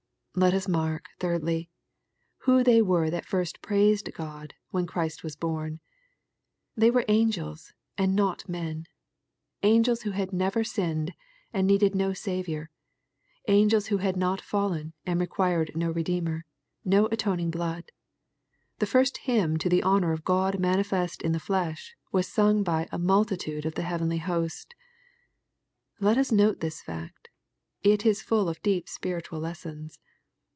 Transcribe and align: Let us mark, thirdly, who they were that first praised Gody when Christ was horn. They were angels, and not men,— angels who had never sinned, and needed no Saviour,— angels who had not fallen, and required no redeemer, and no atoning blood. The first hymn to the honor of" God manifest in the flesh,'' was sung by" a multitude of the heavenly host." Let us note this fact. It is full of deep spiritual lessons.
Let 0.33 0.53
us 0.53 0.65
mark, 0.65 1.09
thirdly, 1.19 1.69
who 2.43 2.63
they 2.63 2.81
were 2.81 3.09
that 3.09 3.25
first 3.25 3.61
praised 3.61 4.05
Gody 4.13 4.53
when 4.69 4.87
Christ 4.87 5.25
was 5.25 5.37
horn. 5.41 5.81
They 6.73 6.89
were 6.89 7.03
angels, 7.09 7.73
and 7.97 8.15
not 8.15 8.47
men,— 8.47 8.85
angels 9.63 10.03
who 10.03 10.11
had 10.11 10.31
never 10.31 10.63
sinned, 10.63 11.13
and 11.51 11.67
needed 11.67 11.93
no 11.93 12.13
Saviour,— 12.13 12.71
angels 13.49 13.87
who 13.87 13.97
had 13.97 14.15
not 14.15 14.39
fallen, 14.39 14.93
and 15.05 15.19
required 15.19 15.71
no 15.75 15.91
redeemer, 15.91 16.45
and 16.85 16.91
no 16.91 17.07
atoning 17.07 17.51
blood. 17.51 17.91
The 18.79 18.85
first 18.87 19.17
hymn 19.17 19.57
to 19.57 19.67
the 19.67 19.83
honor 19.83 20.13
of" 20.13 20.23
God 20.33 20.59
manifest 20.59 21.21
in 21.21 21.33
the 21.33 21.41
flesh,'' 21.41 21.93
was 22.13 22.25
sung 22.29 22.63
by" 22.63 22.87
a 22.93 22.97
multitude 22.97 23.65
of 23.65 23.75
the 23.75 23.81
heavenly 23.83 24.19
host." 24.19 24.75
Let 25.99 26.17
us 26.17 26.31
note 26.31 26.61
this 26.61 26.81
fact. 26.81 27.27
It 27.83 28.05
is 28.05 28.21
full 28.21 28.47
of 28.47 28.61
deep 28.63 28.87
spiritual 28.87 29.41
lessons. 29.41 29.99